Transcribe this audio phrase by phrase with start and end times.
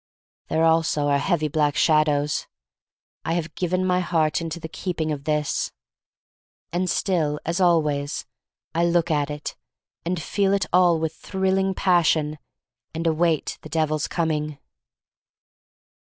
[0.47, 2.47] There also are heavy black shadows.
[3.23, 5.71] I have given my heart into the keep ing of this.
[6.71, 8.25] And still, as always,
[8.73, 9.55] I look at it—
[10.03, 12.39] and feel it all with thrilling passion—
[12.95, 14.57] and await the Devil's coming.